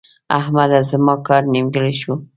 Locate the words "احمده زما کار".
0.39-1.41